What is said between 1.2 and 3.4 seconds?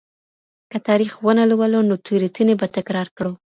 ونه لولو نو تېروتني به تکرار کړو.